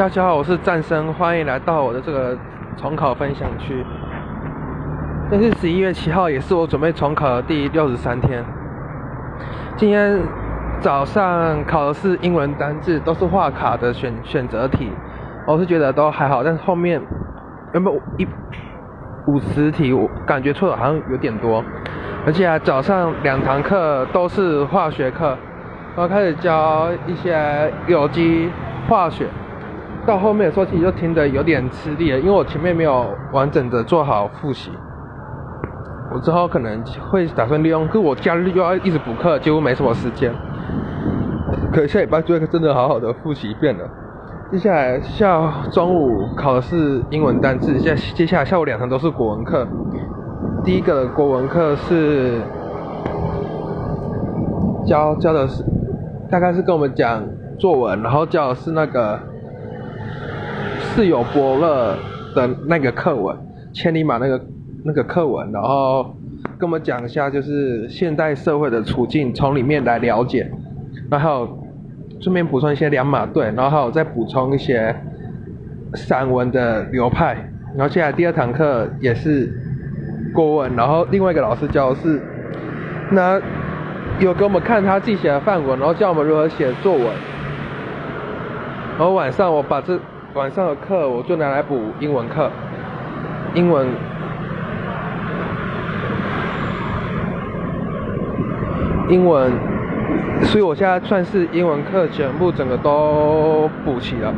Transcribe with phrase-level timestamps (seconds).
[0.00, 2.34] 大家好，我是战生，欢迎来到我的这个
[2.74, 3.84] 重考分享区。
[5.30, 8.42] 这是十一月七号，也是我准备重考的第六十三天。
[9.76, 10.18] 今天
[10.80, 14.90] 早上考的是英文单字，都是画卡的选选择题，
[15.46, 16.98] 我是觉得都还好，但是后面
[17.74, 18.26] 原本一
[19.26, 21.62] 五十题我感觉错的好像有点多，
[22.24, 25.36] 而且早上两堂课都是化学课，
[25.94, 28.50] 然后开始教一些有机
[28.88, 29.26] 化学。
[30.10, 34.72] 到后面的时候，其实就听得有点吃力了，因为我前面没有完整的做好复习。
[36.12, 40.34] 我之后可能会打算利用，可我假日又要一直补课，几乎没什么时间。
[41.72, 43.88] 可下礼拜就会真的好好的复习一遍了。
[44.50, 49.64] 接下来下中午考的是英文单词，下接下来下午两堂都是国文课。
[50.64, 52.40] 第一个国文课是
[54.84, 55.62] 教教的是，
[56.28, 57.22] 大概是跟我们讲
[57.60, 59.29] 作文，然后教的是那个。
[60.94, 61.96] 是有伯乐
[62.34, 63.36] 的那个课文，
[63.72, 64.40] 千里马那个
[64.84, 66.14] 那个课文，然后
[66.58, 70.50] 跟我们讲一下就是现代社会的处境，从里面来了解，
[71.08, 71.48] 然后
[72.20, 74.94] 顺便补充一些两马队，然后还有再补充一些
[75.94, 77.34] 散文的流派，
[77.76, 79.48] 然后接下来第二堂课也是
[80.34, 82.20] 国文，然后另外一个老师教的是，
[83.12, 83.40] 那
[84.18, 87.06] 有给我们看他自己写的范文，然后教我们如何写作文，
[88.98, 89.96] 然后晚上我把这。
[90.34, 92.48] 晚上的课我就拿来补英文课，
[93.52, 93.88] 英文，
[99.08, 99.50] 英文，
[100.44, 104.32] 所以我现在算是英文课全部整个都补齐了。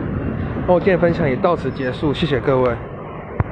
[0.67, 2.71] 那我今天分享也到此结束，谢谢各位。